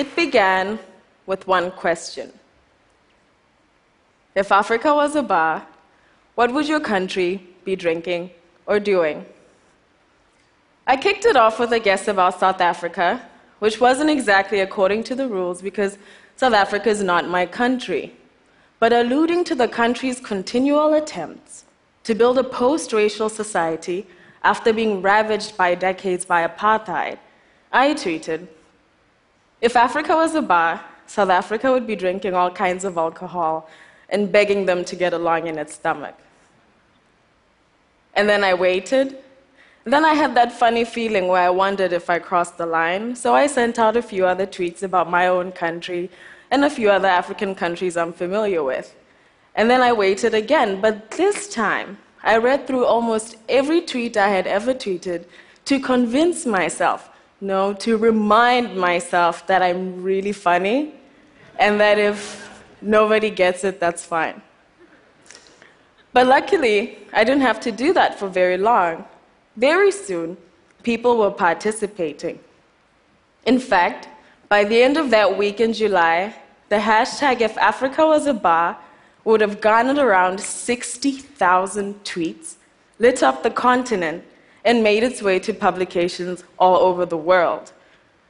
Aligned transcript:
It 0.00 0.16
began 0.16 0.78
with 1.26 1.46
one 1.46 1.70
question 1.72 2.32
If 4.34 4.50
Africa 4.50 4.94
was 4.94 5.14
a 5.14 5.22
bar, 5.22 5.66
what 6.36 6.54
would 6.54 6.66
your 6.66 6.80
country 6.80 7.30
be 7.66 7.76
drinking 7.76 8.30
or 8.64 8.80
doing? 8.80 9.26
I 10.86 10.96
kicked 10.96 11.26
it 11.26 11.36
off 11.36 11.60
with 11.60 11.72
a 11.72 11.80
guess 11.88 12.08
about 12.08 12.40
South 12.40 12.62
Africa, 12.62 13.08
which 13.58 13.78
wasn't 13.78 14.08
exactly 14.08 14.60
according 14.60 15.02
to 15.08 15.14
the 15.14 15.28
rules 15.28 15.60
because 15.60 15.98
South 16.34 16.54
Africa 16.54 16.88
is 16.88 17.02
not 17.02 17.28
my 17.28 17.44
country, 17.44 18.14
but 18.78 18.94
alluding 18.94 19.44
to 19.50 19.54
the 19.54 19.68
country's 19.68 20.18
continual 20.18 20.94
attempts 20.94 21.64
to 22.04 22.14
build 22.14 22.38
a 22.38 22.50
post 22.60 22.94
racial 22.94 23.28
society 23.28 24.06
after 24.42 24.72
being 24.72 25.02
ravaged 25.02 25.58
by 25.58 25.74
decades 25.74 26.24
by 26.24 26.40
apartheid, 26.48 27.18
I 27.70 27.92
tweeted 27.92 28.48
If 29.60 29.76
Africa 29.76 30.16
was 30.16 30.34
a 30.34 30.42
bar, 30.42 30.80
South 31.06 31.28
Africa 31.28 31.70
would 31.70 31.86
be 31.86 31.96
drinking 31.96 32.34
all 32.34 32.50
kinds 32.50 32.84
of 32.84 32.96
alcohol 32.96 33.68
and 34.08 34.32
begging 34.32 34.64
them 34.66 34.84
to 34.84 34.96
get 34.96 35.12
along 35.12 35.48
in 35.48 35.58
its 35.58 35.74
stomach. 35.74 36.16
And 38.14 38.28
then 38.28 38.42
I 38.42 38.54
waited. 38.54 39.18
Then 39.84 40.04
I 40.04 40.14
had 40.14 40.34
that 40.34 40.52
funny 40.52 40.84
feeling 40.84 41.28
where 41.28 41.42
I 41.42 41.50
wondered 41.50 41.92
if 41.92 42.08
I 42.08 42.18
crossed 42.18 42.58
the 42.58 42.66
line, 42.66 43.14
so 43.16 43.34
I 43.34 43.46
sent 43.46 43.78
out 43.78 43.96
a 43.96 44.02
few 44.02 44.26
other 44.26 44.46
tweets 44.46 44.82
about 44.82 45.10
my 45.10 45.26
own 45.26 45.52
country 45.52 46.10
and 46.50 46.64
a 46.64 46.70
few 46.70 46.90
other 46.90 47.08
African 47.08 47.54
countries 47.54 47.96
I'm 47.96 48.12
familiar 48.12 48.62
with. 48.62 48.94
And 49.54 49.70
then 49.70 49.82
I 49.82 49.92
waited 49.92 50.32
again, 50.32 50.80
but 50.80 51.10
this 51.12 51.48
time 51.48 51.98
I 52.22 52.36
read 52.38 52.66
through 52.66 52.84
almost 52.86 53.36
every 53.48 53.80
tweet 53.82 54.16
I 54.16 54.28
had 54.28 54.46
ever 54.46 54.74
tweeted 54.74 55.24
to 55.66 55.80
convince 55.80 56.46
myself, 56.46 57.09
no, 57.40 57.72
to 57.74 57.96
remind 57.96 58.76
myself 58.76 59.46
that 59.46 59.62
I'm 59.62 60.02
really 60.02 60.32
funny 60.32 60.94
and 61.58 61.80
that 61.80 61.98
if 61.98 62.62
nobody 62.82 63.30
gets 63.30 63.64
it, 63.64 63.80
that's 63.80 64.04
fine. 64.04 64.42
But 66.12 66.26
luckily, 66.26 66.98
I 67.12 67.24
didn't 67.24 67.42
have 67.42 67.60
to 67.60 67.72
do 67.72 67.92
that 67.92 68.18
for 68.18 68.28
very 68.28 68.58
long. 68.58 69.04
Very 69.56 69.92
soon, 69.92 70.36
people 70.82 71.16
were 71.18 71.30
participating. 71.30 72.38
In 73.46 73.58
fact, 73.58 74.08
by 74.48 74.64
the 74.64 74.82
end 74.82 74.96
of 74.96 75.10
that 75.10 75.38
week 75.38 75.60
in 75.60 75.72
July, 75.72 76.34
the 76.68 76.76
hashtag 76.76 77.40
if 77.40 77.56
Africa 77.58 78.06
was 78.06 78.26
a 78.26 78.34
bar 78.34 78.76
would 79.24 79.40
have 79.40 79.60
garnered 79.60 79.98
around 79.98 80.40
60,000 80.40 82.04
tweets, 82.04 82.54
lit 82.98 83.22
up 83.22 83.42
the 83.42 83.50
continent, 83.50 84.24
and 84.64 84.82
made 84.82 85.02
its 85.02 85.20
way 85.22 85.38
to 85.38 85.54
publications 85.54 86.44
all 86.58 86.76
over 86.76 87.06
the 87.06 87.16
world. 87.16 87.72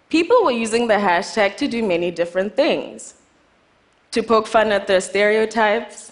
People 0.09 0.45
were 0.45 0.51
using 0.51 0.89
the 0.89 0.95
hashtag 0.95 1.57
to 1.57 1.69
do 1.69 1.83
many 1.83 2.11
different 2.11 2.57
things. 2.57 3.15
To 4.13 4.23
poke 4.25 4.49
fun 4.49 4.73
at 4.73 4.89
their 4.89 5.01
stereotypes, 5.01 6.11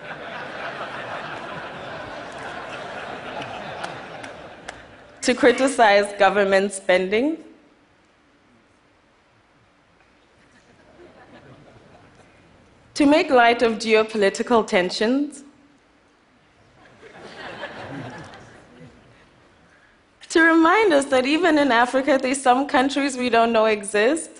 to 5.22 5.34
criticize 5.34 6.12
government 6.20 6.72
spending, 6.72 7.38
to 12.94 13.06
make 13.06 13.28
light 13.28 13.62
of 13.62 13.72
geopolitical 13.74 14.64
tensions, 14.64 15.42
to 20.36 20.42
remind 20.42 20.85
us 20.96 21.04
that 21.06 21.26
even 21.26 21.58
in 21.58 21.70
Africa, 21.70 22.18
there's 22.20 22.40
some 22.40 22.66
countries 22.66 23.16
we 23.16 23.28
don't 23.28 23.52
know 23.52 23.66
exist. 23.66 24.30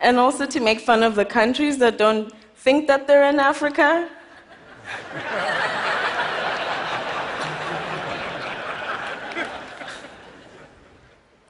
and 0.00 0.18
also 0.18 0.46
to 0.46 0.60
make 0.60 0.78
fun 0.78 1.02
of 1.02 1.16
the 1.16 1.24
countries 1.24 1.78
that 1.78 1.98
don't 1.98 2.32
think 2.54 2.86
that 2.86 3.08
they're 3.08 3.28
in 3.28 3.40
Africa. 3.40 4.08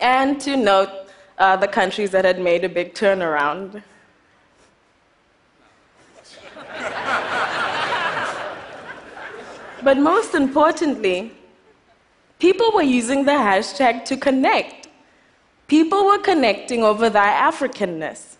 and 0.00 0.40
to 0.40 0.56
note 0.56 0.88
uh, 1.38 1.56
the 1.56 1.68
countries 1.68 2.10
that 2.12 2.24
had 2.24 2.40
made 2.40 2.64
a 2.64 2.68
big 2.68 2.94
turnaround. 2.94 3.82
But 9.86 9.98
most 9.98 10.34
importantly, 10.34 11.30
people 12.40 12.68
were 12.74 12.88
using 13.00 13.24
the 13.24 13.38
hashtag 13.50 14.04
to 14.06 14.16
connect. 14.16 14.88
People 15.68 16.06
were 16.06 16.18
connecting 16.18 16.82
over 16.82 17.08
their 17.08 17.34
Africanness. 17.50 18.34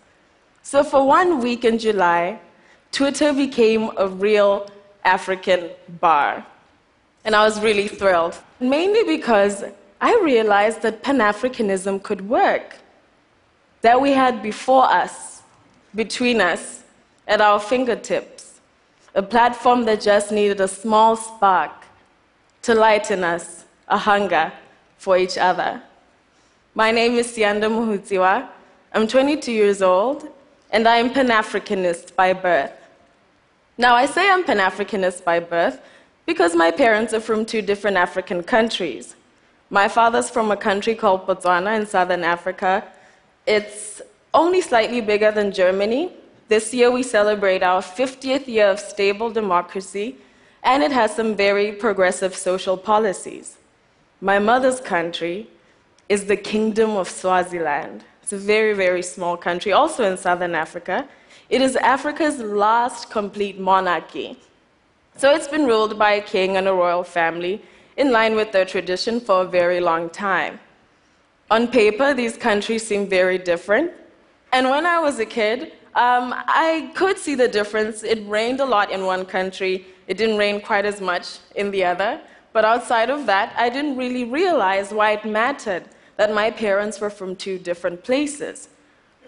So 0.61 0.83
for 0.83 1.07
one 1.07 1.39
week 1.39 1.63
in 1.63 1.79
July, 1.79 2.41
Twitter 2.91 3.31
became 3.31 3.91
a 3.95 4.09
real 4.09 4.69
African 5.05 5.69
bar. 6.01 6.45
And 7.23 7.33
I 7.33 7.45
was 7.45 7.61
really 7.61 7.87
thrilled, 7.87 8.35
mainly 8.59 9.03
because 9.15 9.63
I 10.01 10.19
realized 10.21 10.81
that 10.81 11.01
Pan 11.01 11.19
Africanism 11.19 12.03
could 12.03 12.27
work 12.27 12.75
that 13.83 14.01
we 14.05 14.11
had 14.11 14.43
before 14.43 14.87
us, 15.03 15.43
between 15.95 16.41
us, 16.41 16.83
at 17.25 17.39
our 17.39 17.59
fingertips, 17.71 18.36
a 19.17 19.23
platform 19.23 19.83
that 19.85 19.99
just 19.99 20.31
needed 20.31 20.61
a 20.61 20.67
small 20.67 21.15
spark 21.15 21.71
to 22.61 22.75
lighten 22.75 23.23
us 23.23 23.65
a 23.87 23.97
hunger 23.97 24.53
for 24.99 25.17
each 25.17 25.39
other. 25.39 25.81
My 26.75 26.91
name 26.91 27.13
is 27.15 27.27
Siyanda 27.27 27.67
Mohutsiwa. 27.67 28.47
I'm 28.93 29.07
22 29.07 29.51
years 29.51 29.81
old, 29.81 30.29
and 30.69 30.87
I 30.87 30.97
am 30.97 31.11
Pan 31.11 31.29
Africanist 31.29 32.15
by 32.15 32.31
birth. 32.31 32.71
Now, 33.79 33.95
I 33.95 34.05
say 34.05 34.29
I'm 34.29 34.43
Pan 34.43 34.59
Africanist 34.59 35.23
by 35.23 35.39
birth 35.39 35.81
because 36.27 36.55
my 36.55 36.69
parents 36.69 37.11
are 37.15 37.19
from 37.19 37.43
two 37.43 37.63
different 37.63 37.97
African 37.97 38.43
countries. 38.43 39.15
My 39.71 39.87
father's 39.87 40.29
from 40.29 40.51
a 40.51 40.57
country 40.57 40.93
called 40.93 41.25
Botswana 41.25 41.75
in 41.79 41.87
southern 41.87 42.23
Africa, 42.23 42.83
it's 43.47 43.99
only 44.35 44.61
slightly 44.61 45.01
bigger 45.01 45.31
than 45.31 45.51
Germany. 45.51 46.11
This 46.47 46.73
year 46.73 46.89
we 46.89 47.03
celebrate 47.03 47.61
our 47.61 47.81
50th 47.81 48.47
year 48.47 48.67
of 48.67 48.79
stable 48.79 49.29
democracy, 49.29 50.15
and 50.63 50.81
it 50.81 50.91
has 50.93 51.13
some 51.13 51.35
very 51.35 51.73
progressive 51.73 52.35
social 52.35 52.77
policies. 52.77 53.57
My 54.21 54.39
mother's 54.39 54.79
country 54.79 55.49
is 56.07 56.25
the 56.25 56.37
Kingdom 56.37 56.91
of 56.91 57.09
Swaziland. 57.09 58.05
It's 58.23 58.31
a 58.31 58.37
very, 58.37 58.73
very 58.73 59.03
small 59.03 59.35
country, 59.35 59.73
also 59.73 60.09
in 60.09 60.17
southern 60.17 60.55
Africa. 60.55 61.07
It 61.49 61.61
is 61.61 61.75
Africa's 61.75 62.39
last 62.39 63.09
complete 63.09 63.59
monarchy. 63.59 64.39
So 65.17 65.33
it's 65.33 65.47
been 65.47 65.65
ruled 65.65 65.99
by 65.99 66.13
a 66.13 66.21
king 66.21 66.55
and 66.55 66.67
a 66.67 66.73
royal 66.73 67.03
family 67.03 67.61
in 67.97 68.11
line 68.11 68.35
with 68.35 68.53
their 68.53 68.65
tradition 68.65 69.19
for 69.19 69.41
a 69.41 69.47
very 69.47 69.81
long 69.81 70.09
time. 70.09 70.59
On 71.51 71.67
paper, 71.67 72.13
these 72.13 72.37
countries 72.37 72.85
seem 72.85 73.07
very 73.07 73.37
different. 73.37 73.91
And 74.53 74.69
when 74.69 74.85
I 74.85 74.99
was 74.99 75.19
a 75.19 75.25
kid, 75.25 75.73
um, 75.97 76.31
I 76.47 76.91
could 76.93 77.17
see 77.17 77.33
the 77.33 77.47
difference. 77.47 78.03
It 78.03 78.19
rained 78.27 78.59
a 78.59 78.65
lot 78.65 78.91
in 78.91 79.03
one 79.05 79.25
country, 79.25 79.87
it 80.05 80.15
didn't 80.15 80.37
rain 80.37 80.61
quite 80.61 80.85
as 80.85 81.01
much 81.01 81.39
in 81.55 81.71
the 81.71 81.83
other. 81.83 82.21
But 82.53 82.65
outside 82.65 83.09
of 83.09 83.25
that, 83.25 83.53
I 83.57 83.69
didn't 83.69 83.97
really 83.97 84.23
realize 84.23 84.91
why 84.91 85.11
it 85.13 85.25
mattered 85.25 85.85
that 86.17 86.33
my 86.33 86.51
parents 86.51 87.01
were 87.01 87.09
from 87.09 87.35
two 87.35 87.57
different 87.57 88.03
places. 88.03 88.69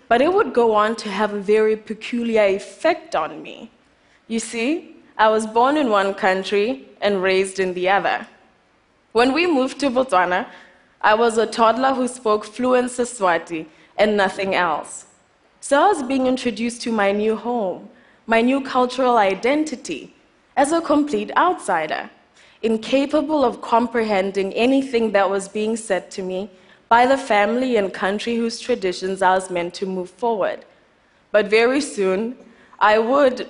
But 0.07 0.21
it 0.21 0.31
would 0.31 0.53
go 0.53 0.75
on 0.75 0.95
to 0.97 1.09
have 1.09 1.33
a 1.33 1.39
very 1.39 1.75
peculiar 1.75 2.45
effect 2.45 3.15
on 3.15 3.41
me. 3.41 3.71
You 4.27 4.39
see, 4.39 4.95
I 5.17 5.27
was 5.29 5.47
born 5.47 5.75
in 5.75 5.89
one 5.89 6.13
country 6.13 6.87
and 7.01 7.21
raised 7.21 7.59
in 7.59 7.73
the 7.73 7.89
other. 7.89 8.27
When 9.11 9.33
we 9.33 9.47
moved 9.47 9.79
to 9.79 9.89
Botswana, 9.89 10.47
I 11.01 11.15
was 11.15 11.39
a 11.39 11.47
toddler 11.47 11.93
who 11.95 12.07
spoke 12.07 12.45
fluent 12.45 12.91
Siswati 12.91 13.65
and 13.97 14.15
nothing 14.15 14.53
else. 14.53 15.07
So 15.61 15.81
I 15.81 15.87
was 15.87 16.03
being 16.03 16.25
introduced 16.25 16.81
to 16.83 16.91
my 16.91 17.11
new 17.11 17.35
home, 17.35 17.89
my 18.27 18.41
new 18.41 18.61
cultural 18.61 19.17
identity, 19.17 20.15
as 20.55 20.71
a 20.71 20.81
complete 20.81 21.31
outsider, 21.35 22.09
incapable 22.61 23.43
of 23.43 23.61
comprehending 23.61 24.53
anything 24.53 25.11
that 25.11 25.29
was 25.29 25.47
being 25.47 25.75
said 25.75 26.09
to 26.11 26.23
me 26.23 26.49
by 26.87 27.05
the 27.05 27.17
family 27.17 27.77
and 27.77 27.93
country 27.93 28.35
whose 28.35 28.59
traditions 28.59 29.21
I 29.21 29.35
was 29.35 29.49
meant 29.49 29.73
to 29.75 29.85
move 29.85 30.09
forward. 30.09 30.65
But 31.31 31.47
very 31.47 31.81
soon, 31.81 32.37
I 32.79 32.97
would 32.97 33.47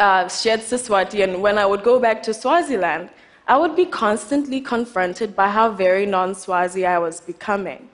uh, 0.00 0.28
shed 0.28 0.60
Siswati, 0.60 1.22
and 1.22 1.40
when 1.40 1.56
I 1.56 1.64
would 1.64 1.84
go 1.84 1.98
back 2.00 2.22
to 2.24 2.34
Swaziland, 2.34 3.08
I 3.46 3.56
would 3.56 3.76
be 3.76 3.86
constantly 3.86 4.60
confronted 4.60 5.34
by 5.34 5.48
how 5.48 5.70
very 5.70 6.06
non 6.06 6.34
Swazi 6.34 6.84
I 6.84 6.98
was 6.98 7.20
becoming. 7.20 7.88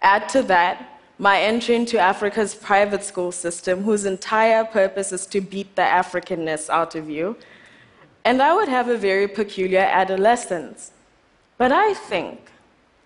Add 0.00 0.28
to 0.30 0.42
that 0.44 0.91
my 1.18 1.40
entry 1.40 1.74
into 1.74 1.98
Africa's 1.98 2.54
private 2.54 3.04
school 3.04 3.32
system, 3.32 3.82
whose 3.82 4.04
entire 4.04 4.64
purpose 4.64 5.12
is 5.12 5.26
to 5.26 5.40
beat 5.40 5.76
the 5.76 5.82
Africanness 5.82 6.68
out 6.68 6.94
of 6.94 7.08
you. 7.08 7.36
and 8.24 8.40
I 8.40 8.54
would 8.54 8.68
have 8.68 8.88
a 8.88 8.96
very 8.96 9.26
peculiar 9.26 9.80
adolescence. 9.80 10.92
But 11.58 11.72
I 11.72 11.94
think 11.94 12.50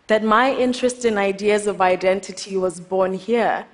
that 0.06 0.23
my 0.23 0.55
interest 0.55 1.05
in 1.05 1.19
ideas 1.19 1.67
of 1.67 1.81
identity 1.81 2.56
was 2.56 2.81
born 2.81 3.14
here, 3.14 3.67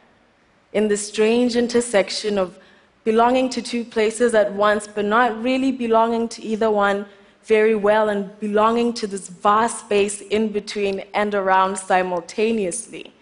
in 0.72 0.88
the 0.88 0.96
strange 0.96 1.56
intersection 1.56 2.38
of 2.38 2.58
belonging 3.04 3.50
to 3.50 3.60
two 3.60 3.84
places 3.84 4.34
at 4.34 4.52
once, 4.52 4.86
but 4.86 5.04
not 5.04 5.42
really 5.42 5.72
belonging 5.72 6.28
to 6.28 6.42
either 6.42 6.70
one 6.70 7.04
very 7.44 7.74
well, 7.74 8.08
and 8.08 8.38
belonging 8.38 8.92
to 8.94 9.06
this 9.06 9.28
vast 9.28 9.80
space 9.80 10.20
in 10.20 10.48
between 10.48 11.00
and 11.12 11.34
around 11.34 11.76
simultaneously. 11.76 13.12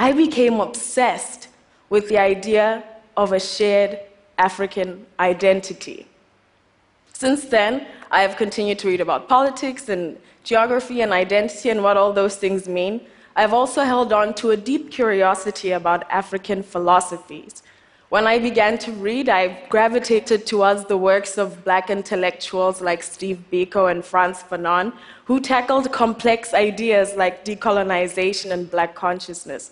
I 0.00 0.12
became 0.12 0.60
obsessed 0.60 1.48
with 1.90 2.08
the 2.08 2.16
idea 2.16 2.82
of 3.18 3.34
a 3.34 3.38
shared 3.38 4.00
African 4.38 5.04
identity. 5.20 6.06
Since 7.12 7.44
then, 7.44 7.86
I 8.10 8.22
have 8.22 8.38
continued 8.38 8.78
to 8.78 8.88
read 8.88 9.02
about 9.02 9.28
politics 9.28 9.90
and 9.90 10.16
geography 10.42 11.02
and 11.02 11.12
identity 11.12 11.68
and 11.68 11.82
what 11.82 11.98
all 11.98 12.14
those 12.14 12.36
things 12.36 12.66
mean. 12.66 13.02
I've 13.36 13.52
also 13.52 13.84
held 13.84 14.10
on 14.14 14.32
to 14.36 14.52
a 14.52 14.56
deep 14.56 14.90
curiosity 14.90 15.72
about 15.72 16.10
African 16.10 16.62
philosophies. 16.62 17.62
When 18.08 18.26
I 18.26 18.38
began 18.38 18.78
to 18.78 18.92
read, 18.92 19.28
I 19.28 19.66
gravitated 19.68 20.46
towards 20.46 20.86
the 20.86 20.96
works 20.96 21.36
of 21.36 21.62
black 21.62 21.90
intellectuals 21.90 22.80
like 22.80 23.02
Steve 23.02 23.44
Biko 23.52 23.88
and 23.90 24.02
Frantz 24.02 24.42
Fanon, 24.42 24.94
who 25.26 25.40
tackled 25.40 25.92
complex 25.92 26.54
ideas 26.54 27.14
like 27.16 27.44
decolonization 27.44 28.50
and 28.50 28.68
black 28.68 28.94
consciousness. 28.94 29.70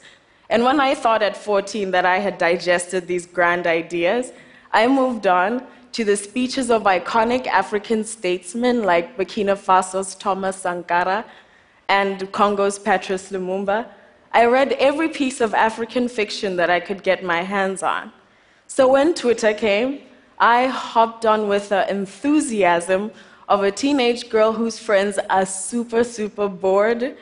And 0.50 0.64
when 0.64 0.80
I 0.80 0.94
thought 0.94 1.22
at 1.22 1.36
14 1.36 1.90
that 1.90 2.06
I 2.06 2.18
had 2.18 2.38
digested 2.38 3.06
these 3.06 3.26
grand 3.26 3.66
ideas, 3.66 4.32
I 4.72 4.86
moved 4.86 5.26
on 5.26 5.66
to 5.92 6.04
the 6.04 6.16
speeches 6.16 6.70
of 6.70 6.82
iconic 6.82 7.46
African 7.46 8.04
statesmen 8.04 8.82
like 8.82 9.16
Burkina 9.16 9.56
Faso's 9.56 10.14
Thomas 10.14 10.56
Sankara 10.56 11.24
and 11.88 12.30
Congo's 12.32 12.78
Patrice 12.78 13.30
Lumumba. 13.30 13.88
I 14.32 14.44
read 14.46 14.72
every 14.72 15.08
piece 15.08 15.40
of 15.40 15.54
African 15.54 16.08
fiction 16.08 16.56
that 16.56 16.70
I 16.70 16.80
could 16.80 17.02
get 17.02 17.24
my 17.24 17.42
hands 17.42 17.82
on. 17.82 18.12
So 18.66 18.88
when 18.88 19.14
Twitter 19.14 19.54
came, 19.54 20.00
I 20.38 20.66
hopped 20.66 21.26
on 21.26 21.48
with 21.48 21.70
the 21.70 21.90
enthusiasm 21.90 23.10
of 23.48 23.62
a 23.62 23.70
teenage 23.70 24.28
girl 24.28 24.52
whose 24.52 24.78
friends 24.78 25.18
are 25.30 25.46
super, 25.46 26.04
super 26.04 26.48
bored 26.48 27.16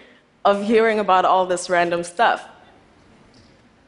of 0.45 0.65
hearing 0.65 0.99
about 0.99 1.25
all 1.25 1.47
this 1.47 1.71
random 1.71 2.03
stuff. 2.03 2.49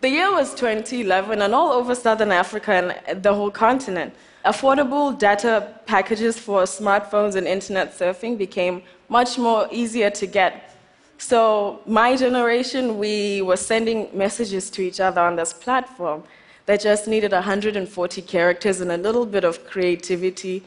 The 0.01 0.11
year 0.11 0.31
was 0.33 0.55
2011, 0.55 1.43
and 1.43 1.53
all 1.53 1.73
over 1.73 1.93
southern 1.93 2.31
Africa 2.31 2.95
and 3.09 3.21
the 3.21 3.35
whole 3.35 3.51
continent, 3.51 4.15
affordable 4.45 5.19
data 5.19 5.75
packages 5.87 6.39
for 6.39 6.63
smartphones 6.63 7.35
and 7.35 7.49
internet 7.49 7.99
surfing 7.99 8.39
became 8.39 8.83
much 9.09 9.39
more 9.39 9.67
easier 9.73 10.09
to 10.11 10.27
get. 10.27 10.77
So, 11.19 11.81
my 11.85 12.15
generation, 12.15 12.99
we 12.99 13.43
were 13.43 13.57
sending 13.57 14.09
messages 14.17 14.71
to 14.71 14.83
each 14.83 15.01
other 15.01 15.21
on 15.21 15.35
this 15.35 15.53
platform 15.53 16.23
that 16.67 16.81
just 16.81 17.09
needed 17.09 17.33
140 17.33 18.23
characters 18.23 18.81
and 18.81 18.93
a 18.93 18.97
little 18.97 19.27
bit 19.27 19.43
of 19.43 19.67
creativity 19.67 20.63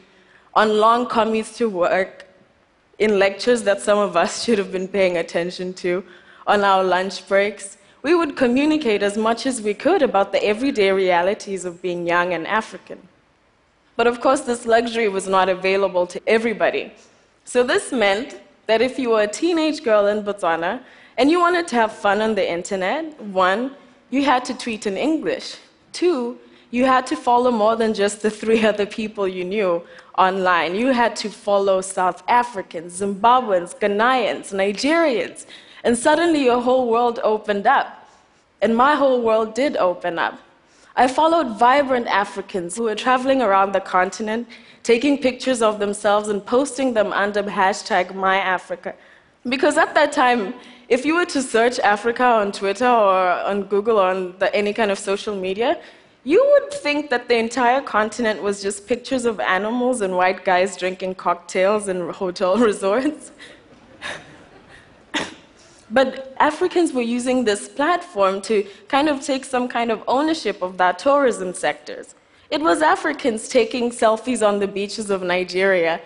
on 0.52 0.78
long 0.78 1.06
commutes 1.06 1.56
to 1.56 1.70
work, 1.70 2.26
in 2.98 3.18
lectures 3.18 3.62
that 3.62 3.80
some 3.80 3.98
of 3.98 4.14
us 4.14 4.44
should 4.44 4.58
have 4.58 4.70
been 4.70 4.88
paying 4.88 5.16
attention 5.16 5.72
to, 5.72 6.04
on 6.46 6.62
our 6.64 6.84
lunch 6.84 7.26
breaks. 7.26 7.78
We 8.02 8.14
would 8.16 8.36
communicate 8.36 9.02
as 9.02 9.16
much 9.16 9.46
as 9.46 9.62
we 9.62 9.74
could 9.74 10.02
about 10.02 10.32
the 10.32 10.44
everyday 10.44 10.90
realities 10.90 11.64
of 11.64 11.80
being 11.80 12.06
young 12.06 12.34
and 12.34 12.46
African. 12.46 12.98
But 13.96 14.06
of 14.06 14.20
course, 14.20 14.40
this 14.40 14.66
luxury 14.66 15.08
was 15.08 15.28
not 15.28 15.48
available 15.48 16.06
to 16.08 16.20
everybody. 16.26 16.92
So 17.44 17.62
this 17.62 17.92
meant 17.92 18.40
that 18.66 18.80
if 18.82 18.98
you 18.98 19.10
were 19.10 19.22
a 19.22 19.28
teenage 19.28 19.84
girl 19.84 20.06
in 20.06 20.24
Botswana 20.24 20.82
and 21.16 21.30
you 21.30 21.38
wanted 21.38 21.68
to 21.68 21.76
have 21.76 21.92
fun 21.92 22.20
on 22.20 22.34
the 22.34 22.48
internet, 22.48 23.20
one, 23.20 23.76
you 24.10 24.24
had 24.24 24.44
to 24.46 24.54
tweet 24.54 24.86
in 24.86 24.96
English. 24.96 25.56
Two, 25.92 26.38
you 26.70 26.86
had 26.86 27.06
to 27.06 27.16
follow 27.16 27.50
more 27.50 27.76
than 27.76 27.94
just 27.94 28.22
the 28.22 28.30
three 28.30 28.64
other 28.70 28.86
people 28.86 29.28
you 29.28 29.44
knew 29.44 29.82
online. 30.18 30.74
You 30.74 30.88
had 30.88 31.14
to 31.16 31.30
follow 31.30 31.80
South 31.80 32.22
Africans, 32.28 33.00
Zimbabweans, 33.00 33.78
Ghanaians, 33.78 34.52
Nigerians. 34.52 35.46
And 35.84 35.96
suddenly 35.96 36.44
your 36.44 36.60
whole 36.60 36.88
world 36.88 37.18
opened 37.22 37.66
up. 37.66 38.08
And 38.60 38.76
my 38.76 38.94
whole 38.94 39.20
world 39.20 39.54
did 39.54 39.76
open 39.76 40.18
up. 40.18 40.38
I 40.94 41.08
followed 41.08 41.58
vibrant 41.58 42.06
Africans 42.06 42.76
who 42.76 42.84
were 42.84 42.94
traveling 42.94 43.40
around 43.42 43.72
the 43.72 43.80
continent, 43.80 44.46
taking 44.82 45.18
pictures 45.18 45.62
of 45.62 45.78
themselves 45.78 46.28
and 46.28 46.44
posting 46.44 46.92
them 46.92 47.12
under 47.12 47.42
hashtag 47.42 48.08
MyAfrica. 48.08 48.94
Because 49.48 49.76
at 49.78 49.94
that 49.94 50.12
time, 50.12 50.54
if 50.88 51.04
you 51.04 51.14
were 51.14 51.24
to 51.26 51.42
search 51.42 51.78
Africa 51.80 52.24
on 52.24 52.52
Twitter 52.52 52.86
or 52.86 53.30
on 53.50 53.64
Google 53.64 53.98
or 53.98 54.10
on 54.10 54.38
the, 54.38 54.54
any 54.54 54.72
kind 54.72 54.90
of 54.90 54.98
social 54.98 55.34
media, 55.34 55.80
you 56.24 56.44
would 56.52 56.72
think 56.72 57.10
that 57.10 57.28
the 57.28 57.36
entire 57.36 57.80
continent 57.80 58.42
was 58.42 58.62
just 58.62 58.86
pictures 58.86 59.24
of 59.24 59.40
animals 59.40 60.02
and 60.02 60.16
white 60.16 60.44
guys 60.44 60.76
drinking 60.76 61.16
cocktails 61.16 61.88
in 61.88 62.10
hotel 62.10 62.56
resorts. 62.70 63.32
But 65.92 66.34
Africans 66.40 66.92
were 66.92 67.02
using 67.02 67.44
this 67.44 67.68
platform 67.68 68.40
to 68.42 68.66
kind 68.88 69.08
of 69.08 69.20
take 69.20 69.44
some 69.44 69.68
kind 69.68 69.90
of 69.90 70.02
ownership 70.08 70.62
of 70.62 70.78
that 70.78 70.98
tourism 70.98 71.52
sectors. 71.52 72.14
It 72.50 72.60
was 72.60 72.82
Africans 72.82 73.48
taking 73.48 73.90
selfies 73.90 74.46
on 74.46 74.58
the 74.58 74.68
beaches 74.68 75.10
of 75.10 75.22
Nigeria. 75.22 76.00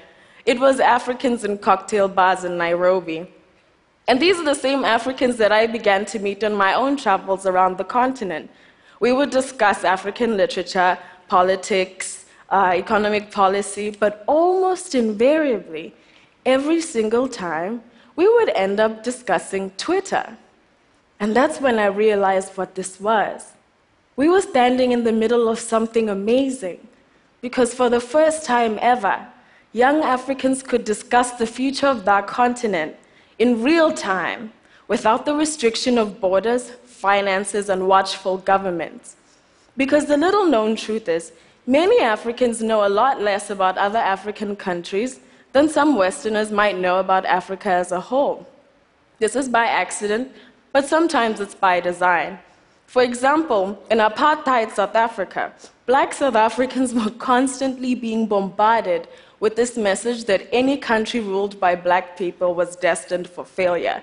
It 0.45 0.59
was 0.61 0.81
Africans 0.81 1.45
in 1.45 1.59
cocktail 1.59 2.09
bars 2.09 2.45
in 2.45 2.57
Nairobi. 2.59 3.31
And 4.09 4.21
these 4.21 4.39
are 4.39 4.45
the 4.45 4.55
same 4.55 4.85
Africans 4.85 5.37
that 5.37 5.51
I 5.51 5.67
began 5.67 6.05
to 6.07 6.19
meet 6.19 6.45
on 6.45 6.55
my 6.55 6.75
own 6.75 6.97
travels 6.97 7.47
around 7.47 7.79
the 7.79 7.85
continent. 7.85 8.51
We 9.01 9.13
would 9.13 9.31
discuss 9.31 9.85
African 9.85 10.37
literature, 10.37 10.99
politics, 11.29 12.27
uh, 12.51 12.73
economic 12.75 13.33
policy, 13.33 13.91
but 13.91 14.25
almost 14.29 14.95
invariably, 14.95 15.95
every 16.45 16.81
single 16.81 17.29
time, 17.29 17.83
we 18.17 18.27
would 18.27 18.49
end 18.51 18.81
up 18.81 19.05
discussing 19.05 19.71
Twitter. 19.77 20.37
And 21.21 21.37
that's 21.37 21.61
when 21.61 21.79
I 21.79 21.87
realized 21.87 22.57
what 22.57 22.75
this 22.75 22.99
was. 22.99 23.53
We 24.17 24.29
were 24.29 24.41
standing 24.41 24.93
in 24.93 25.05
the 25.05 25.13
middle 25.13 25.49
of 25.49 25.59
something 25.59 26.09
amazing, 26.09 26.89
because 27.43 27.75
for 27.75 27.91
the 27.91 28.01
first 28.01 28.45
time 28.45 28.79
ever, 28.81 29.27
young 29.73 30.03
Africans 30.03 30.63
could 30.63 30.85
discuss 30.85 31.33
the 31.33 31.47
future 31.47 31.87
of 31.87 32.07
their 32.07 32.23
continent 32.23 32.97
in 33.39 33.63
real 33.63 33.93
time 33.93 34.53
without 34.89 35.27
the 35.27 35.35
restriction 35.35 35.99
of 35.99 36.21
borders, 36.21 36.71
finances, 36.85 37.69
and 37.69 37.87
watchful 37.87 38.39
governments. 38.39 39.17
Because 39.77 40.07
the 40.07 40.17
little 40.17 40.47
known 40.47 40.77
truth 40.77 41.09
is, 41.09 41.33
many 41.67 42.01
Africans 42.01 42.63
know 42.63 42.87
a 42.87 42.89
lot 42.89 43.21
less 43.21 43.51
about 43.51 43.77
other 43.77 43.99
African 43.99 44.57
countries 44.57 45.21
than 45.57 45.71
some 45.71 45.97
Westerners 45.97 46.53
might 46.53 46.77
know 46.77 46.99
about 47.01 47.25
Africa 47.25 47.71
as 47.71 47.91
a 47.91 47.99
whole. 47.99 48.47
This 49.21 49.35
is 49.35 49.49
by 49.49 49.65
accident, 49.65 50.31
but 50.71 50.85
sometimes 50.85 51.41
it's 51.41 51.55
by 51.55 51.81
design. 51.81 52.39
For 52.87 53.03
example, 53.03 53.83
in 53.91 53.97
apartheid 53.97 54.73
South 54.73 54.95
Africa, 54.95 55.55
black 55.87 56.13
South 56.13 56.35
Africans 56.35 56.93
were 56.99 57.09
constantly 57.33 57.95
being 57.95 58.27
bombarded 58.27 59.09
with 59.41 59.57
this 59.57 59.79
message 59.79 60.25
that 60.25 60.47
any 60.53 60.77
country 60.77 61.21
ruled 61.21 61.59
by 61.59 61.75
black 61.75 62.19
people 62.19 62.55
was 62.55 62.77
destined 62.77 63.27
for 63.27 63.43
failure. 63.43 64.03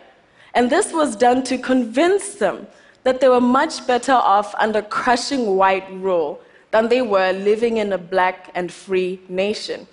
And 0.56 0.72
this 0.72 0.92
was 0.92 1.16
done 1.16 1.44
to 1.44 1.60
convince 1.60 2.34
them 2.34 2.66
that 3.04 3.22
they 3.22 3.30
were 3.30 3.48
much 3.60 3.86
better 3.86 4.14
off 4.14 4.56
under 4.56 4.82
crushing 4.82 5.56
white 5.56 5.88
rule 5.92 6.42
than 6.72 6.90
they 6.90 7.04
were 7.04 7.32
living 7.32 7.78
in 7.78 7.94
a 7.94 8.00
black 8.00 8.50
and 8.56 8.72
free 8.72 9.20
nation. 9.30 9.86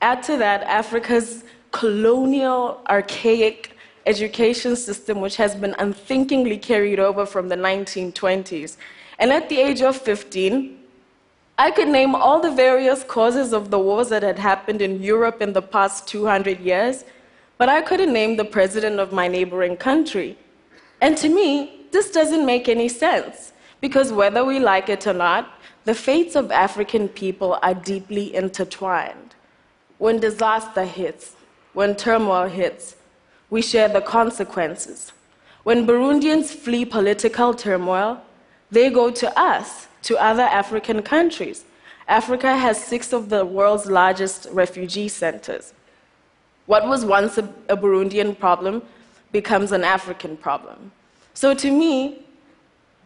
Add 0.00 0.22
to 0.24 0.36
that 0.36 0.62
Africa's 0.62 1.44
colonial, 1.72 2.80
archaic 2.88 3.76
education 4.06 4.76
system, 4.76 5.20
which 5.20 5.36
has 5.36 5.54
been 5.54 5.74
unthinkingly 5.78 6.56
carried 6.56 7.00
over 7.00 7.26
from 7.26 7.48
the 7.48 7.56
1920s. 7.56 8.76
And 9.18 9.32
at 9.32 9.48
the 9.48 9.58
age 9.58 9.82
of 9.82 9.96
15, 9.96 10.78
I 11.58 11.72
could 11.72 11.88
name 11.88 12.14
all 12.14 12.40
the 12.40 12.52
various 12.52 13.02
causes 13.02 13.52
of 13.52 13.70
the 13.70 13.78
wars 13.78 14.08
that 14.10 14.22
had 14.22 14.38
happened 14.38 14.80
in 14.80 15.02
Europe 15.02 15.42
in 15.42 15.52
the 15.52 15.60
past 15.60 16.06
200 16.06 16.60
years, 16.60 17.04
but 17.58 17.68
I 17.68 17.80
couldn't 17.80 18.12
name 18.12 18.36
the 18.36 18.44
president 18.44 19.00
of 19.00 19.12
my 19.12 19.26
neighboring 19.26 19.76
country. 19.76 20.38
And 21.00 21.16
to 21.18 21.28
me, 21.28 21.86
this 21.90 22.12
doesn't 22.12 22.46
make 22.46 22.68
any 22.68 22.88
sense, 22.88 23.52
because 23.80 24.12
whether 24.12 24.44
we 24.44 24.60
like 24.60 24.88
it 24.88 25.06
or 25.08 25.14
not, 25.14 25.50
the 25.84 25.94
fates 25.94 26.36
of 26.36 26.52
African 26.52 27.08
people 27.08 27.58
are 27.62 27.74
deeply 27.74 28.34
intertwined. 28.34 29.27
When 29.98 30.20
disaster 30.20 30.84
hits, 30.84 31.34
when 31.74 31.96
turmoil 31.96 32.48
hits, 32.48 32.96
we 33.50 33.62
share 33.62 33.88
the 33.88 34.00
consequences. 34.00 35.12
When 35.64 35.86
Burundians 35.86 36.50
flee 36.50 36.84
political 36.84 37.52
turmoil, 37.52 38.22
they 38.70 38.90
go 38.90 39.10
to 39.10 39.38
us 39.38 39.88
to 40.02 40.16
other 40.16 40.42
African 40.42 41.02
countries. 41.02 41.64
Africa 42.06 42.56
has 42.56 42.82
six 42.82 43.12
of 43.12 43.28
the 43.28 43.44
world's 43.44 43.86
largest 43.86 44.46
refugee 44.50 45.08
centers. 45.08 45.74
What 46.66 46.86
was 46.86 47.04
once 47.04 47.38
a, 47.38 47.42
Burundian 47.76 48.38
problem 48.38 48.82
becomes 49.32 49.72
an 49.72 49.84
African 49.84 50.36
problem. 50.36 50.92
So 51.34 51.54
to 51.54 51.70
me, 51.70 52.24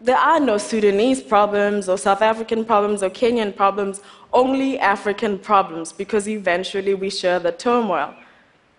there 0.02 0.18
are 0.18 0.40
no 0.40 0.58
Sudanese 0.58 1.22
problems 1.22 1.88
or 1.88 1.96
South 1.96 2.22
African 2.22 2.64
problems 2.64 3.02
or 3.02 3.10
Kenyan 3.10 3.54
problems, 3.54 4.00
only 4.32 4.78
African 4.78 5.38
problems, 5.38 5.92
because 5.92 6.28
eventually 6.28 6.94
we 6.94 7.08
share 7.08 7.38
the 7.38 7.52
turmoil. 7.52 8.12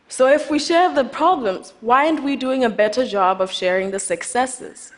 So 0.09 0.27
if 0.27 0.51
we 0.51 0.59
share 0.59 0.93
the 0.93 1.05
problems, 1.05 1.73
why 1.79 2.07
aren't 2.07 2.23
we 2.23 2.35
doing 2.35 2.65
a 2.65 2.69
better 2.69 3.05
job 3.05 3.41
of 3.41 3.51
sharing 3.51 3.91
the 3.91 3.99
successes? 3.99 4.91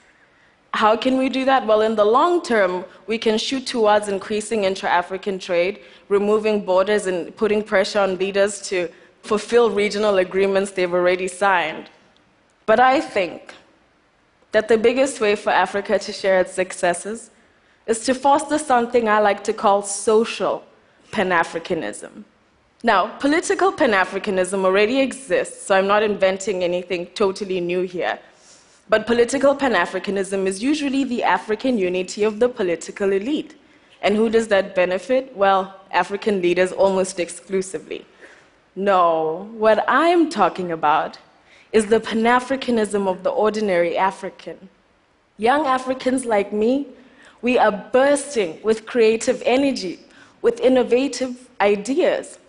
How 0.73 0.97
can 0.97 1.17
we 1.17 1.29
do 1.29 1.45
that? 1.45 1.65
Well, 1.65 1.81
in 1.81 1.95
the 1.95 2.03
long 2.03 2.41
term, 2.41 2.83
we 3.07 3.17
can 3.17 3.37
shoot 3.37 3.65
towards 3.65 4.09
increasing 4.09 4.65
intra 4.65 4.89
African 4.89 5.39
trade, 5.39 5.79
removing 6.09 6.65
borders, 6.65 7.05
and 7.05 7.33
putting 7.37 7.63
pressure 7.63 7.99
on 7.99 8.17
leaders 8.17 8.61
to 8.63 8.89
fulfill 9.21 9.69
regional 9.69 10.17
agreements 10.17 10.71
they've 10.71 10.93
already 10.93 11.27
signed. 11.27 11.89
But 12.65 12.79
I 12.79 12.99
think 12.99 13.53
that 14.55 14.69
the 14.69 14.77
biggest 14.77 15.19
way 15.19 15.35
for 15.35 15.49
Africa 15.49 15.99
to 15.99 16.13
share 16.13 16.39
its 16.39 16.53
successes 16.53 17.29
is 17.87 17.99
to 18.05 18.13
foster 18.13 18.57
something 18.57 19.09
I 19.09 19.19
like 19.19 19.43
to 19.43 19.51
call 19.51 19.81
social 19.81 20.63
Pan 21.11 21.31
Africanism. 21.31 22.23
Now, 22.81 23.17
political 23.17 23.73
Pan 23.73 23.91
Africanism 23.91 24.63
already 24.63 25.01
exists, 25.01 25.65
so 25.65 25.75
I'm 25.75 25.87
not 25.87 26.03
inventing 26.03 26.63
anything 26.63 27.07
totally 27.07 27.59
new 27.59 27.81
here. 27.81 28.17
But 28.87 29.05
political 29.05 29.53
Pan 29.55 29.73
Africanism 29.73 30.45
is 30.45 30.63
usually 30.63 31.03
the 31.03 31.21
African 31.21 31.77
unity 31.77 32.23
of 32.23 32.39
the 32.39 32.47
political 32.47 33.11
elite. 33.11 33.55
And 34.01 34.15
who 34.15 34.29
does 34.29 34.47
that 34.47 34.73
benefit? 34.73 35.35
Well, 35.35 35.77
African 35.91 36.41
leaders 36.41 36.71
almost 36.71 37.19
exclusively. 37.19 38.05
No, 38.77 39.49
what 39.57 39.83
I'm 39.89 40.29
talking 40.29 40.71
about 40.71 41.17
is 41.75 41.85
the 41.87 41.99
Pan 41.99 42.23
Africanism 42.39 43.07
of 43.07 43.23
the 43.23 43.29
ordinary 43.29 43.97
African. 43.97 44.57
Young 45.37 45.65
Africans 45.77 46.25
like 46.25 46.53
me, 46.53 46.87
we 47.41 47.57
are 47.57 47.73
bursting 47.99 48.51
with 48.63 48.85
creative 48.85 49.43
energy, 49.45 49.99
with 50.41 50.59
innovative 50.61 51.49
ideas. 51.59 52.39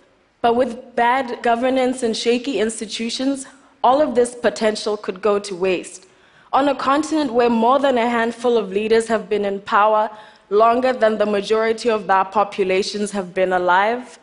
But 0.43 0.55
with 0.55 0.95
bad 0.95 1.43
governance 1.43 2.03
and 2.03 2.17
shaky 2.17 2.61
institutions, 2.61 3.47
all 3.83 4.01
of 4.01 4.15
this 4.15 4.35
potential 4.35 4.97
could 4.97 5.21
go 5.21 5.39
to 5.41 5.55
waste 5.55 6.07
on 6.53 6.69
a 6.69 6.75
continent 6.75 7.33
where 7.33 7.51
more 7.51 7.79
than 7.79 7.99
a 7.99 8.09
handful 8.09 8.57
of 8.57 8.71
leaders 8.71 9.07
have 9.09 9.29
been 9.29 9.45
in 9.45 9.61
power 9.61 10.09
longer 10.49 10.93
than 10.93 11.19
the 11.19 11.27
majority 11.27 11.91
of 11.91 12.07
their 12.07 12.25
populations 12.25 13.11
have 13.11 13.35
been 13.35 13.53
alive, 13.53 14.19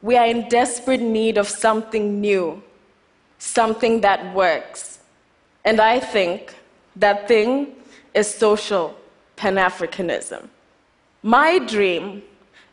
we 0.00 0.16
are 0.16 0.26
in 0.26 0.48
desperate 0.48 1.00
need 1.00 1.38
of 1.38 1.48
something 1.48 2.20
new, 2.20 2.62
something 3.38 4.00
that 4.02 4.34
works. 4.34 4.98
And 5.64 5.80
I 5.80 6.00
think 6.00 6.54
that 6.96 7.28
thing 7.28 7.74
is 8.14 8.32
social 8.32 8.96
Pan 9.36 9.56
Africanism. 9.56 10.48
My 11.22 11.58
dream 11.58 12.22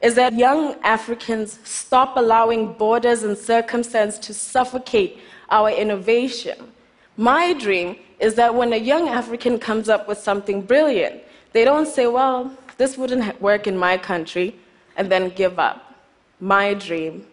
is 0.01 0.15
that 0.15 0.33
young 0.33 0.75
Africans 0.83 1.59
stop 1.63 2.17
allowing 2.17 2.73
borders 2.73 3.23
and 3.23 3.37
circumstance 3.37 4.17
to 4.19 4.33
suffocate 4.33 5.19
our 5.49 5.69
innovation. 5.69 6.71
My 7.17 7.53
dream 7.53 7.97
is 8.19 8.35
that 8.35 8.53
when 8.53 8.73
a 8.73 8.77
young 8.77 9.07
African 9.07 9.59
comes 9.59 9.89
up 9.89 10.07
with 10.07 10.17
something 10.17 10.61
brilliant, 10.61 11.21
they 11.53 11.63
don't 11.63 11.87
say, 11.87 12.07
well, 12.07 12.51
this 12.77 12.97
wouldn't 12.97 13.41
work 13.41 13.67
in 13.67 13.77
my 13.77 13.97
country, 13.97 14.55
and 14.97 15.11
then 15.11 15.29
give 15.29 15.59
up. 15.59 15.95
My 16.39 16.73
dream 16.73 17.25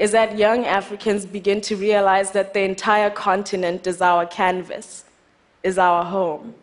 is 0.00 0.12
that 0.12 0.38
young 0.38 0.64
Africans 0.64 1.26
begin 1.26 1.60
to 1.60 1.76
realize 1.76 2.30
that 2.30 2.54
the 2.54 2.62
entire 2.62 3.10
continent 3.10 3.86
is 3.86 4.00
our 4.00 4.24
canvas, 4.24 5.04
is 5.62 5.76
our 5.76 6.02
home. 6.02 6.54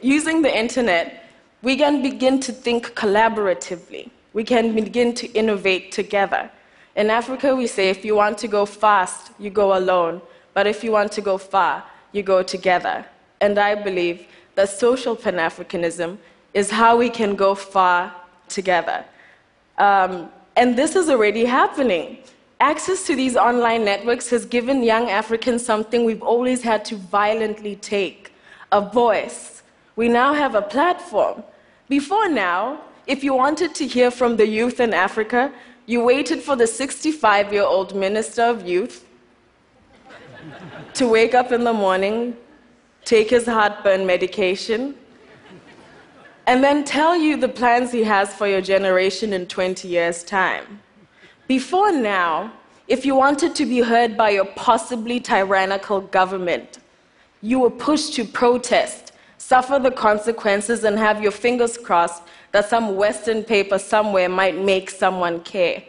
Using 0.00 0.40
the 0.40 0.58
internet, 0.64 1.28
we 1.60 1.76
can 1.76 2.00
begin 2.00 2.40
to 2.40 2.50
think 2.50 2.94
collaboratively. 2.94 4.08
We 4.32 4.42
can 4.42 4.74
begin 4.74 5.12
to 5.16 5.30
innovate 5.32 5.92
together. 5.92 6.50
In 6.96 7.10
Africa, 7.10 7.54
we 7.54 7.66
say 7.66 7.90
if 7.90 8.06
you 8.06 8.14
want 8.14 8.38
to 8.38 8.48
go 8.48 8.64
fast, 8.64 9.32
you 9.38 9.50
go 9.50 9.76
alone. 9.76 10.22
But 10.54 10.66
if 10.66 10.82
you 10.82 10.92
want 10.92 11.12
to 11.12 11.20
go 11.20 11.36
far, 11.36 11.84
you 12.12 12.22
go 12.22 12.42
together. 12.42 13.04
And 13.42 13.58
I 13.58 13.74
believe 13.74 14.26
that 14.54 14.70
social 14.70 15.14
Pan 15.14 15.34
Africanism 15.34 16.16
is 16.54 16.70
how 16.70 16.96
we 16.96 17.10
can 17.10 17.36
go 17.36 17.54
far 17.54 18.14
together. 18.48 19.04
Um, 19.76 20.30
and 20.56 20.76
this 20.76 20.96
is 20.96 21.08
already 21.08 21.44
happening. 21.44 22.18
Access 22.60 23.06
to 23.06 23.16
these 23.16 23.36
online 23.36 23.84
networks 23.84 24.28
has 24.30 24.44
given 24.44 24.82
young 24.82 25.10
Africans 25.10 25.64
something 25.64 26.04
we've 26.04 26.22
always 26.22 26.62
had 26.62 26.84
to 26.86 26.96
violently 26.96 27.76
take 27.76 28.32
a 28.70 28.80
voice. 28.80 29.62
We 29.96 30.08
now 30.08 30.32
have 30.32 30.54
a 30.54 30.62
platform. 30.62 31.42
Before 31.88 32.28
now, 32.28 32.80
if 33.06 33.24
you 33.24 33.34
wanted 33.34 33.74
to 33.74 33.86
hear 33.86 34.10
from 34.10 34.36
the 34.36 34.46
youth 34.46 34.78
in 34.80 34.94
Africa, 34.94 35.52
you 35.86 36.04
waited 36.04 36.40
for 36.40 36.54
the 36.54 36.66
65 36.66 37.52
year 37.52 37.64
old 37.64 37.94
minister 37.96 38.42
of 38.42 38.66
youth 38.66 39.04
to 40.94 41.06
wake 41.08 41.34
up 41.34 41.52
in 41.52 41.64
the 41.64 41.72
morning, 41.72 42.36
take 43.04 43.30
his 43.30 43.46
heartburn 43.46 44.06
medication, 44.06 44.94
and 46.46 46.62
then 46.62 46.84
tell 46.84 47.16
you 47.16 47.36
the 47.36 47.48
plans 47.48 47.92
he 47.92 48.02
has 48.04 48.34
for 48.34 48.48
your 48.48 48.60
generation 48.60 49.32
in 49.32 49.46
20 49.46 49.86
years' 49.88 50.24
time. 50.24 50.80
Before 51.46 51.92
now, 51.92 52.52
if 52.88 53.06
you 53.06 53.14
wanted 53.14 53.54
to 53.54 53.64
be 53.64 53.80
heard 53.80 54.16
by 54.16 54.30
your 54.30 54.44
possibly 54.44 55.20
tyrannical 55.20 56.00
government, 56.00 56.78
you 57.40 57.60
were 57.60 57.70
pushed 57.70 58.14
to 58.14 58.24
protest, 58.24 59.12
suffer 59.38 59.78
the 59.78 59.90
consequences, 59.90 60.84
and 60.84 60.98
have 60.98 61.22
your 61.22 61.32
fingers 61.32 61.78
crossed 61.78 62.22
that 62.52 62.68
some 62.68 62.96
Western 62.96 63.42
paper 63.44 63.78
somewhere 63.78 64.28
might 64.28 64.56
make 64.56 64.90
someone 64.90 65.40
care. 65.40 65.82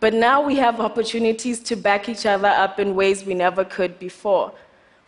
But 0.00 0.14
now 0.14 0.40
we 0.40 0.56
have 0.56 0.80
opportunities 0.80 1.60
to 1.60 1.76
back 1.76 2.08
each 2.08 2.26
other 2.26 2.48
up 2.48 2.78
in 2.78 2.94
ways 2.94 3.24
we 3.24 3.34
never 3.34 3.64
could 3.64 3.98
before. 3.98 4.52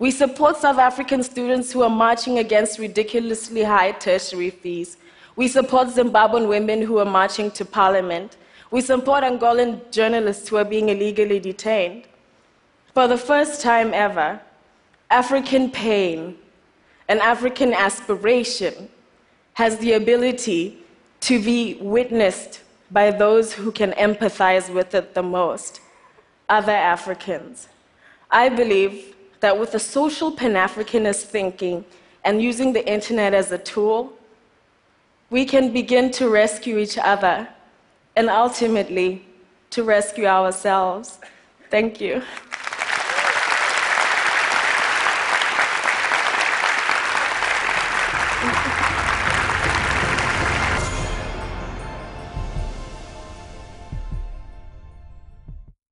We 0.00 0.10
support 0.10 0.56
South 0.56 0.78
African 0.78 1.22
students 1.22 1.70
who 1.70 1.82
are 1.82 1.90
marching 1.90 2.38
against 2.38 2.78
ridiculously 2.78 3.62
high 3.62 3.92
tertiary 3.92 4.48
fees. 4.48 4.96
We 5.36 5.46
support 5.46 5.88
Zimbabwean 5.88 6.48
women 6.48 6.80
who 6.80 6.98
are 7.00 7.04
marching 7.04 7.50
to 7.50 7.66
parliament. 7.66 8.38
We 8.70 8.80
support 8.80 9.24
Angolan 9.24 9.90
journalists 9.92 10.48
who 10.48 10.56
are 10.56 10.64
being 10.64 10.88
illegally 10.88 11.38
detained. 11.38 12.04
For 12.94 13.08
the 13.08 13.18
first 13.18 13.60
time 13.60 13.92
ever, 13.92 14.40
African 15.10 15.70
pain 15.70 16.38
and 17.06 17.20
African 17.20 17.74
aspiration 17.74 18.88
has 19.52 19.76
the 19.78 19.92
ability 19.92 20.78
to 21.20 21.42
be 21.42 21.74
witnessed 21.74 22.62
by 22.90 23.10
those 23.10 23.52
who 23.52 23.70
can 23.70 23.92
empathize 23.92 24.72
with 24.72 24.94
it 24.94 25.12
the 25.12 25.22
most 25.22 25.82
other 26.48 26.72
Africans. 26.72 27.68
I 28.30 28.48
believe 28.48 29.14
that 29.40 29.58
with 29.58 29.74
a 29.74 29.78
social 29.78 30.30
Pan 30.30 30.52
Africanist 30.52 31.24
thinking 31.24 31.84
and 32.24 32.42
using 32.42 32.72
the 32.72 32.86
internet 32.86 33.34
as 33.34 33.50
a 33.52 33.58
tool, 33.58 34.12
we 35.30 35.44
can 35.44 35.72
begin 35.72 36.10
to 36.12 36.28
rescue 36.28 36.78
each 36.78 36.98
other 36.98 37.48
and 38.16 38.28
ultimately 38.28 39.24
to 39.70 39.82
rescue 39.82 40.26
ourselves. 40.26 41.18
Thank 41.70 42.00
you. 42.00 42.22